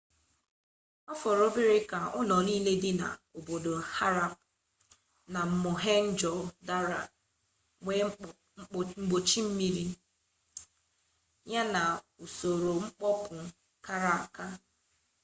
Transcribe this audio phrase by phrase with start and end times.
[1.11, 4.45] ọ fọrọ obere ka ụlọ niile dị n'obodo harappa
[5.33, 7.01] na mohenjo-daro
[7.83, 8.03] nwee
[9.01, 9.83] mpochi mmiri
[11.51, 11.81] ya na
[12.23, 13.35] usoro mkpopu
[13.85, 14.45] kara aka